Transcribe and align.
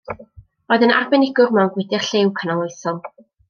Roedd 0.71 0.85
yn 0.87 0.93
arbenigwr 1.01 1.53
mewn 1.59 1.71
gwydr 1.77 2.09
lliw 2.09 2.33
canoloesol. 2.41 3.03